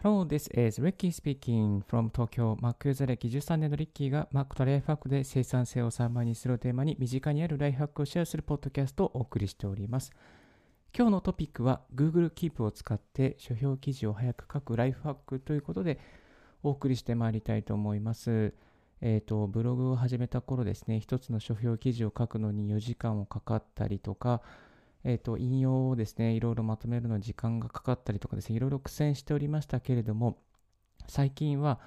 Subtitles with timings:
[0.00, 2.54] Hello, this is Ricky speaking from Tokyo.
[2.60, 10.12] Mac ユーザー歴13年のリッキーが Mac とライフハックで生産性を3倍にするテーマに身近にあるライフハックをシェアするポッドキャストをお送りしております。
[10.96, 15.98] 今日のトピックは Google Keep を使って書評記事を早く書くライフハックということで
[16.62, 18.54] お送りしてまいりたいと思います。
[19.00, 24.42] えっ、ー、と、ブログを始めた頃ですね、一つの書評記事を書くのに4時間をかかったりとか、
[25.04, 30.38] えー、と、引用をですね、いろいろまとめるのに時間がかかったりとかですね、いろいろ苦戦しておりましたけれども、
[31.06, 31.80] 最近は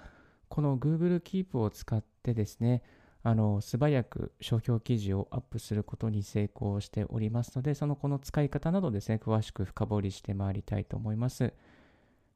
[0.50, 2.84] この Google Keep を使ってですね、
[3.24, 11.54] あの素早く商標記事をアップすることに成功しておりますので、そのこの使い方などですね、詳しく深掘りしてまいりたいと思います。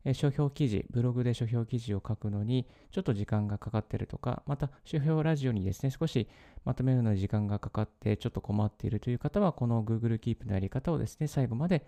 [0.06, 6.30] え書評記事、ブログで書評記事を書くのにちょっと時間がかかってるとか、また書評ラジオにですね、少し
[6.64, 11.86] まとめるのに時間がかかってちょっと困っているという方は、この Google Keep のやり方をですね、最後まで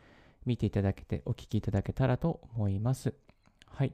[0.48, 3.14] 見ていただけて、お聞きいただけたらと思います。
[3.68, 3.94] はい。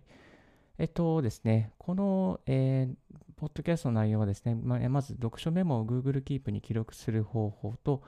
[0.77, 2.95] えっとですね、この、えー、
[3.35, 8.01] ポッドキャストの内容はですね、ままず読書メモを Google Keep に記録する方法と、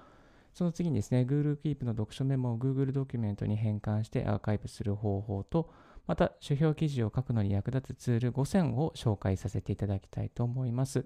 [0.54, 5.70] その次にですね、Google Keep の読書メモを Google ドキュメントに変換してアーカイブする方法と、
[6.08, 11.06] また、書評記事を書くのに役立つツール5選を紹介させていただきたいと思います。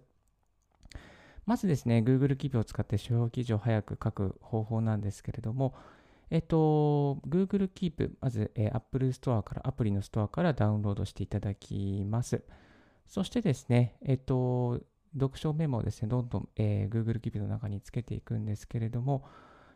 [1.45, 5.73] まずですね、Google Keep を使って書評記事を早く書く方法なんですけれども、
[6.30, 12.44] えっと、Google Keep、まず、えー、Apple Store から、アプリのストアからダウンロードしていただきます。
[13.08, 14.80] そしてですね、えっと、
[15.17, 19.25] 読書メモをですね、どんどん、えー、Google Keep の中につけていくんですけれども、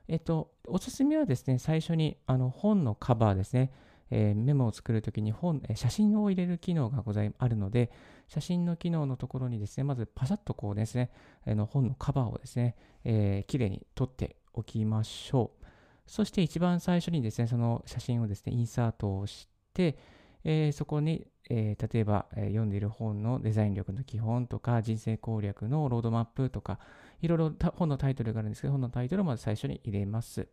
[0.08, 3.72] えっと、おすすめはですね、最初にあの本のカバーですね、
[4.12, 7.92] えー、メモを作るときに本、え写真を入れる機能がございあるので、
[8.28, 11.12] 写真の機能のところにですね、まずパシャッとこうですね、
[11.46, 15.66] あの本のカバーをですね、えー、きれいに撮っておきましょう。
[16.06, 19.98] そして一番最初にですね、その写真をですね、インサートをして、
[20.44, 26.80] えー、そこに、えー、例えば、えー、読んでいる本のデザイン力の基本とか、人生攻略のロードマップとか、
[27.22, 30.48] いろいろ本のタイトルがあるんですけど、本のタイトルをまず最初に入れます。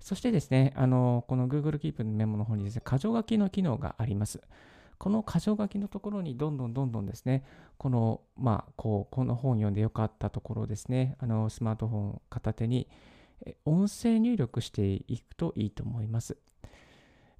[0.00, 4.40] そしてですね、あのこの Google Keep のメモの方にですね、箇条書きの機能があります。
[5.00, 7.42] この箇条書きのところにどんどんどんどんですね、
[7.78, 12.86] この、まあ、こう、この本読んでよかったところですね、あの、スマートフォン片手に、
[13.64, 16.36] 音声入力していくといいと思います。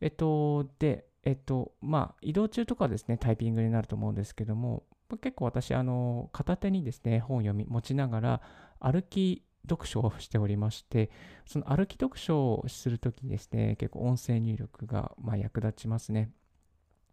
[0.00, 4.84] えっと、で、えっと、まあ、移動中とかですね、タイピングになると思うんですけども、
[5.20, 8.43] 結構私、あの、片手にですね、本読み、持ちながら、
[8.78, 11.10] 歩き読書をしておりまして、
[11.47, 16.31] その歩き読書をするときにですね、結構音声入力がま役立ちますね。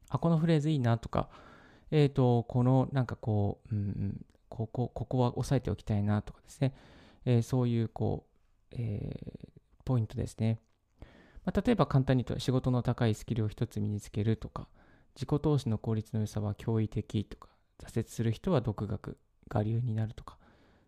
[0.10, 1.30] あ、このフレーズいいなとか、
[1.92, 6.74] えっ、ー、と、このなんかこう、うん、ここ、ここは押さえておきたいなとかですね、
[7.26, 8.26] えー、そういうこ
[8.72, 10.60] う、えー、ポイントですね。
[11.46, 14.68] まあ、例えば簡単に言うと、仕事の高いスキルを一つ身につけるとか、
[15.16, 17.50] 自己投資の効率の良さは驚異的とか、
[17.80, 19.18] 挫折する人は独学
[19.50, 20.38] が理由になるとか、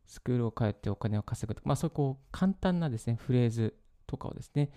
[0.10, 3.76] スクールを通ってお金を稼ぐとか、まあ、そういうこう簡単なですね、フレーズ
[4.08, 4.72] とかをですね、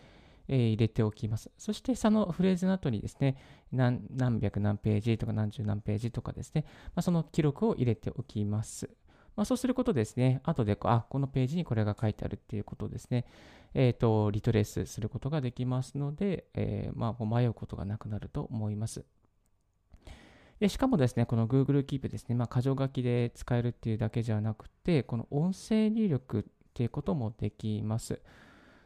[0.47, 1.51] えー、入れておきます。
[1.57, 3.39] そしてそのフレーズの後にですね、
[3.73, 8.91] 何何百何ページとか何十何ページとかですね、まあ、その記録を入れておきます。
[9.35, 13.25] まあ、そうすることですね、後でこあ、このページにこれが書いてあるっていうことをですね、
[13.73, 19.07] えっ、ー、と、リトレースすることができますので、えー、まあ、迷うことがなくなると思います。
[20.63, 28.21] でしかもですね、この Google Keep ですね、まあ、箇条書きで使えるっていうだけじゃなくて、この音声入力っていうこともできます。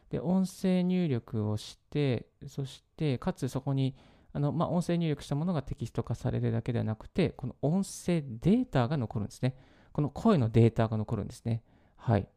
[0.09, 3.95] で、音声入力をして、そして、かつそこに、
[4.33, 9.55] あのまあ、音声入力したものがテキスト化されるだけではなくて、この音声データが残るんですね。
[9.91, 11.61] この声のデータが残るんですね。
[11.95, 12.27] はい。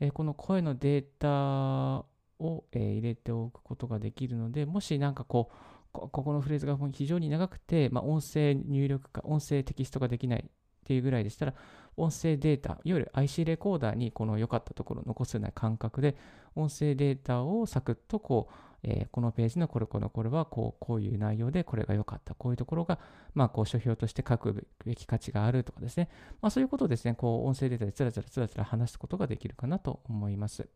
[0.00, 2.04] え、この声のデータ
[2.38, 11.54] を、えー、入れておくことができるので、もしなんかこう、ここのフレーズが非常に長くて、まあ、音声入力か、音声テキストができないっていうぐらいでしたら、
[11.96, 16.16] 音声データ、いわゆる IC レコーダーにこの良かったところを残すような感覚で、
[16.56, 22.98] 音声データをサクッとこう、えー、このページのこれこのこれはこうこういう内容でこれが良かった、こういうところが、
[23.34, 26.08] まあ、こう書評として書くべき価値があるとかですね、
[26.42, 30.68] まあ、そういうことをですね、こう音声データでつらつらつらつら話すことができるかなと思います。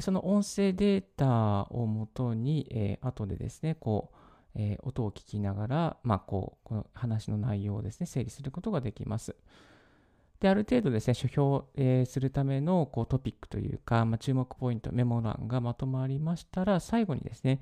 [0.00, 4.16] その音声データをもとに、えー、後でですね、こう、
[4.54, 9.36] えー、音を聞きながら、まあ、こう、この話の内容をですね、整理することができます。
[10.40, 17.60] で、ある程度ですね、書評、えー、するためのこうトピックというか、まあ、注目ポイント、メモ欄がまとまりましたら、最後にですね、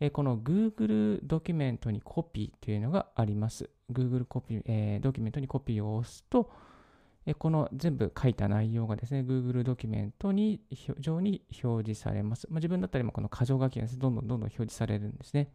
[0.00, 3.70] えー、この Google ドキュメントにコピーというのがあります。
[3.92, 6.50] Google コピー、えー、ドキュメントにコピーを押すと、
[7.34, 10.60] この全部書いた内容がですね、Google ドキュメントに
[10.98, 12.46] 上に表示されます。
[12.50, 15.50] まあ、自分だったりもこの箇条書きがです、ね、どんどんどんどん表示されるんですね。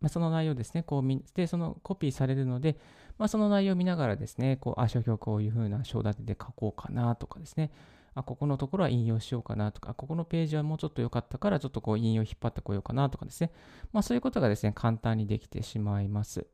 [0.00, 2.78] まあ、その内容ですね、こう見で、そのコピーされるので、
[3.16, 7.70] まあ、その内容を見ながらですね、こう、あ、書評こういうふうな章立てで書こうかなとかですね、
[8.14, 13.50] あ、ここのところは引用しようかなとか、ここのページはもうちょっと良かったから、ちょっとこう引用引っ張ってこようかなとかですね、
[13.92, 16.46] まあ、そういうことがですね、簡単にできてしまいます。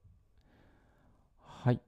[1.38, 1.81] はい。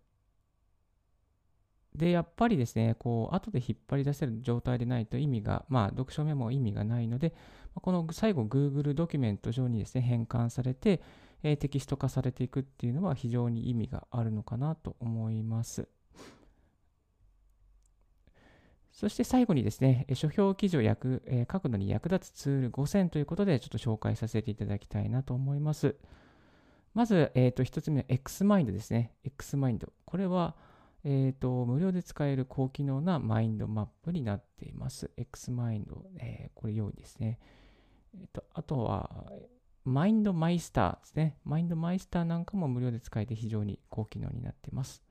[1.94, 7.34] で、やっぱりですね、こう、後で引っ張り出せる状態でないと意味が、まあ、読書メモは意味がないので、
[7.74, 11.02] この最後、Google ドキュメント上にですね、変換されて、
[11.42, 15.88] えテキスト化されていくっていうのは非常に意味があるのかなと思います。
[18.92, 25.96] そして最後にですね、書評記事を役、え書くのに役立つツール5選ということで、ちょっと紹介させていただきたいなと思います。
[26.94, 29.12] まず、えー、と1つ目は XMind ですね。
[29.24, 29.88] XMind。
[30.04, 30.54] これは、
[31.04, 35.10] えーと、無料で使える高機能なマインドマップになっています。
[35.16, 35.84] XMind、
[36.18, 37.38] えー、これ用意ですね。
[38.14, 39.26] えーとあとは、
[39.84, 41.36] マインドマイスターですね。
[41.44, 45.02] マインドマイスターなんかも無料で使えて非常に高機能になっています。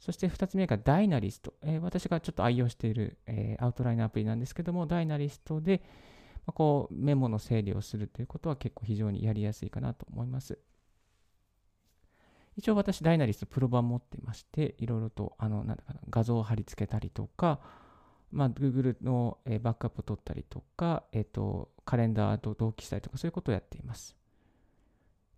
[0.00, 1.54] そして2つ目がダイナリスト。
[1.62, 5.82] えー、私がちょっと愛用している、えー、アウトラインアプリなんですけども、ダイナリストで、
[6.46, 10.58] まあ、こうメモの整理をするということは結構非常にやりやすいかなと思います。
[12.56, 17.60] 一応私、ダイナリストプロ版持ってまして、いろいろとあのなんだかな画像を貼り付けたりとか、
[18.30, 24.16] まあ、Google の、えバックアップを取ったりとか、えっ、と、カレンダーと同期したりとか、そういうことをやっています。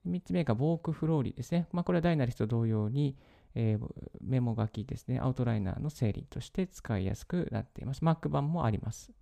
[0.08, 1.66] 3つ目が、ボークフローリーですね。
[1.72, 3.16] まあ、これはダイナリスト同様に、
[3.54, 8.00] えー、メモ書きですね、アウトライナーの整理として使いやすくなっています。
[8.02, 9.12] Mac 版もあります。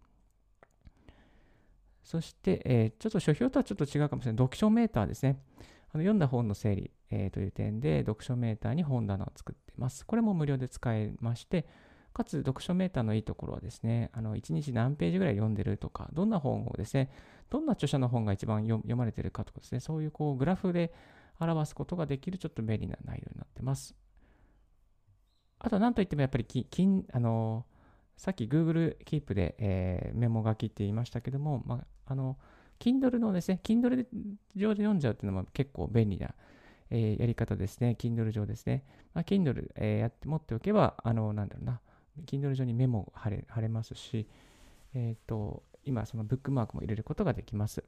[2.05, 4.39] そして、えー、ちょっと書評とはちょっと違うかもしれない。
[4.39, 5.41] 読書メーターですね。
[5.95, 10.05] あの読んだ本の整理、えー、という点で、読書メーターに本棚を作っています。
[10.05, 11.67] これも無料で使えまして、
[12.13, 17.13] かつ読書メーターのいいところはですね、あの1日何ページぐらい読んでるとか、どんな本をですね、
[17.49, 20.93] どんな著者の本が一番読まれてるかとかですね、そういうこうグラフで
[21.39, 23.95] 表すことができるちょっと便利な内容になってます。
[25.61, 26.67] あと、なんといってもやっぱりき、
[27.13, 27.67] あの
[28.17, 32.37] さっき Google Keep で、えー、メモ書きって言いましたけども、まあ、あの、
[32.79, 34.07] Kindle のですね、Kindle
[34.55, 36.35] 上で読んじゃうっていうのも結構便利な、
[36.91, 37.97] えー、やり方ですね。
[37.99, 38.85] Kindle 上ですね。
[39.15, 41.81] まあ、Kindle、えー、やって持っておけば、あの、なんだろうな、
[42.27, 44.27] Kindle 上にメモ貼れ貼れますし、
[44.95, 47.85] えっ、ー、と、今そのブックマークも入れることができます。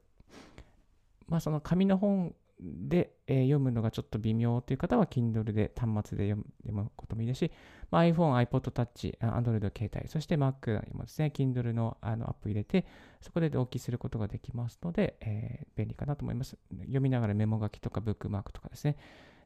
[1.27, 7.51] まあ、その紙の本で、えー、読むのがちょっと微妙という方は Kindle で端末で読むこともいいですし、
[7.91, 12.85] まあ、iPhone、iPod Touch、Android 携帯、そして Mac にもですね、Kindle のあのアップ入れて、
[13.21, 16.57] そこで同期することができますので、えー、便利かなと思います。
[16.71, 18.97] 読みながらメモ書きとかブックマークとかですね、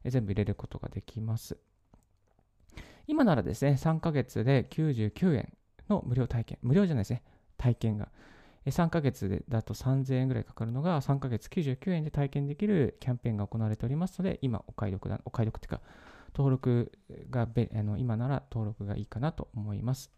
[0.04, 1.58] 全部入れることができます。
[3.06, 5.52] 今ならですね、3ヶ月で99円
[5.88, 7.22] の無料体験、無料じゃないですね、
[7.58, 8.08] 体験が。
[8.66, 15.80] 3ヶ月だと3000円ぐらいかかるのが、3ヶ月99円で体験できるキャンペーンが行われておりますので、今、お買い得だ、お買い得というか、
[16.34, 16.92] 登録
[17.30, 20.12] がべあの、今なら登録がいいかなと思います。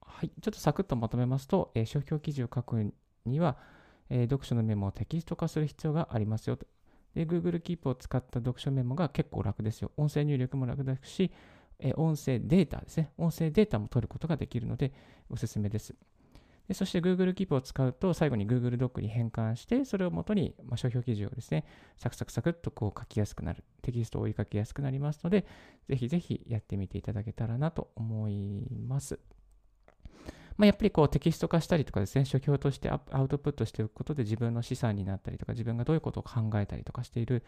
[0.00, 2.92] はい、ちょっとサクッとまとめますと、えー、商標記事を書く
[3.24, 3.56] には、
[4.10, 6.66] えー、読書のメモをテキスト化する必要がありますよと。
[7.14, 9.92] で、Google Keep を使った読書メモが結構楽ですよ。
[9.96, 11.32] 音声入力も楽ですし、
[11.80, 13.12] え音声データですね。
[13.16, 14.92] 音声データも取ることができるので、
[15.30, 15.94] おすすめです。
[16.68, 21.64] でそして Google Keep を使うと、最後に Google ドックに変換して、それをもとに、まあ、商標記事をですね、
[21.96, 23.64] サクサクサクっとこう書きやすくなる。
[23.80, 25.46] テキストを追いかけやすくなりますので、
[25.88, 29.18] ぜひぜひやってみていただけたらなと思います。
[30.58, 37.44] まあ、やっぱりこうテキスト化したりとかですね、書評としてアウトプットしておくことで自分の資産になったりとか、自分がどういうことを考えたりとかしている、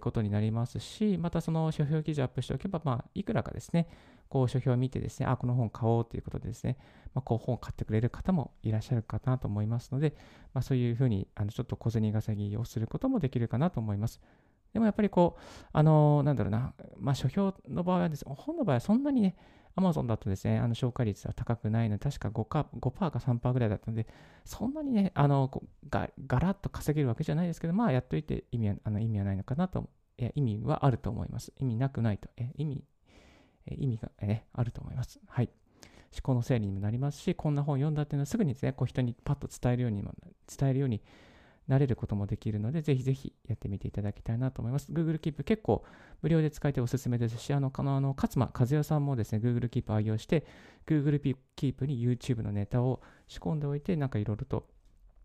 [0.00, 3.88] ことになりますし、またその書評記事をアップしておけば、まあ、いくらかですね、
[4.28, 6.76] こう書評を見てですね、あ、この本買おうということでですね、
[7.14, 10.14] まあ、こう本を買ってくれる方もいらっしゃるかなと思いますので、
[10.52, 14.20] まあ、そういうふうにあのちょっと小銭稼ぎをすることもできるかなと思います。
[14.72, 15.40] でもやっぱりこう、
[15.72, 19.36] あのー、なんだろうな、まあ、書評の場合はですね、本の場合はそんなにね、
[19.76, 24.06] Amazon だとですね、あの紹介率は高くないので、確か 5%, か5か3%ぐらいだったので、
[24.44, 25.50] そんなにね、あの
[25.88, 29.88] がガラッと稼げるわけじゃないですけど、まあ、やっといて意味はあの意味はないのかなと、
[30.34, 31.52] 意味はあると思います。
[31.58, 32.82] 意味なくないと、え意味、
[33.74, 35.20] 意味が、えあると思います。
[35.26, 35.50] はい。
[36.12, 40.14] 思考の整理にもなりますし、こんな本読んだっていうのはすぐにですね、こう人にパッと伝えるようにも、
[40.46, 41.02] 伝えるように
[41.68, 44.92] 慣れることもできるので、ぜひぜひやってみていただきたいなと思います。
[44.92, 45.84] Google Keep 結構
[46.22, 50.46] 無料で使えておすすめですし、あの、あの勝間和代さんもですね、Google Keep 愛用して、
[50.86, 51.20] Google
[51.56, 54.68] Keep に YouTube のネタを仕込んでおいて、なんかいろいろと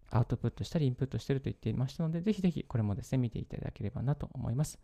[0.09, 4.79] アウトプットしたりインプットしてると言っていましたので、ぜひぜひこれもですね、見ていただければなと思います。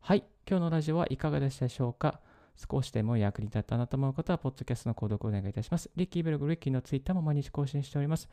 [0.00, 2.20] はい、今日のラジオはいかがでしたでしょうか？
[2.56, 5.90] 少しでも役に立ったなと思う方は、ポッドキャストの購読をお願いいたします。
[5.96, 8.28] リッキーブログ、リッキーのツイッターも毎日更新しております。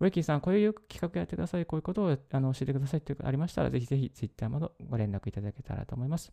[0.00, 6.32] リッキーさん、こういう企画やってください、こういうことをあの教えてくださいということありましたら、ぜひぜひツイッターまでご連絡いただけたらと思います。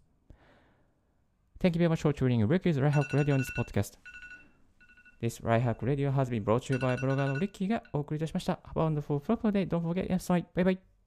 [1.60, 3.98] Thank you very much for tuning in Ricky's Right Hack Radio on this podcast.
[5.22, 8.60] This Right Hack Radio has been brought to you by ブロガーのリッキーがお送りいたしました。
[8.74, 9.68] Have a wonderful, proper day.
[9.68, 10.44] Don't forget, yes.
[10.56, 10.99] Bye bye.